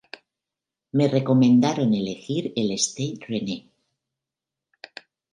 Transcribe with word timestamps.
Me 0.93 1.07
recomendaron 1.07 1.93
elegir 1.93 2.53
el 2.55 2.71
Stade 2.79 3.19
Rennais. 3.27 3.65